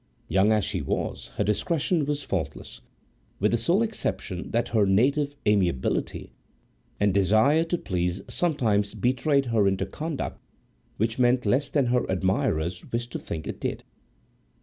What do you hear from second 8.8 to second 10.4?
betrayed her into conduct